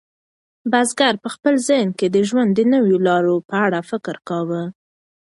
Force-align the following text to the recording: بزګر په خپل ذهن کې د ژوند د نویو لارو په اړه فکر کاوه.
بزګر 0.71 1.13
په 1.23 1.29
خپل 1.35 1.53
ذهن 1.69 1.89
کې 1.97 2.07
د 2.09 2.17
ژوند 2.27 2.49
د 2.53 2.59
نویو 2.73 2.97
لارو 3.07 3.35
په 3.49 3.55
اړه 3.65 3.79
فکر 3.89 4.15
کاوه. 4.27 4.63